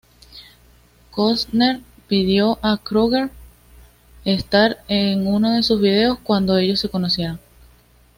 Costner 1.11 1.81
pidió 2.07 2.57
a 2.63 2.77
Kroeger 2.77 3.29
estar 4.25 4.83
en 4.87 5.27
uno 5.27 5.51
de 5.51 5.61
sus 5.61 5.79
vídeos 5.79 6.17
cuando 6.23 6.57
ellos 6.57 6.79
se 6.79 6.89
conocieron. 6.89 7.39